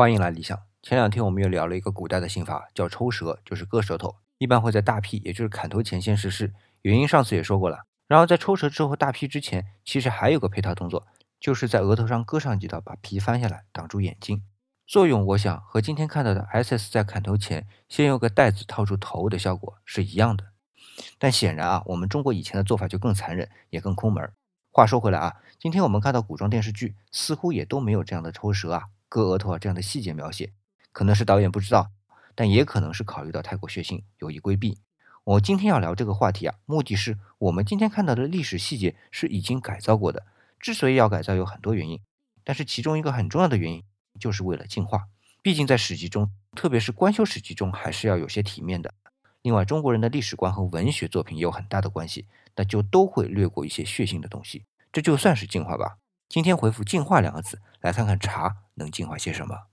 [0.00, 0.56] 欢迎来理想。
[0.80, 6.54] 前两天我们又聊了一个古代的刑法，叫抽舌，就是割舌头，一般会在大劈，也就是砍头前先实施。
[6.82, 7.84] 原因上次也说过了。
[8.06, 11.08] 然后在抽舌之后大劈之前，其实还有个配套动作，
[11.40, 14.44] 就是在额头上割上几刀，把皮翻下来，挡住眼睛。
[14.86, 20.44] 作用我想和今天看到的 SS 在砍头前先用个袋子套住头的效果是一样的。
[21.18, 24.30] 但显然啊，我们中国以前的做法就更残忍，也更抠门。
[24.70, 30.52] 话说回来啊，今天我们看到古装电视剧似乎也都没有这样的抽舌啊、割额头啊这样的细节描写，
[30.92, 31.90] 可能是导演不知道，
[32.34, 34.78] 但也可能是考虑到太过血腥，有意规避。
[35.24, 40.26] 我今天要聊这个话题啊，目的是我们今天看到的历史细节是已经改造过的。
[40.58, 42.00] 之所以要改造，有很多原因，
[42.42, 43.84] 但是其中一个很重要的原因
[44.18, 45.08] 就是为了进化。
[45.42, 48.92] 毕竟在史籍中，特别是官修史籍中，还是要有些体面的。
[49.42, 54.64] 另外，中国人的历史观和文学作品也有很大的关系，那就都会略过一些血腥的东西。
[54.92, 55.98] 这就算是进化吧。
[56.28, 59.68] 今天回复“进化”两个字，来看看茶能进化些什么。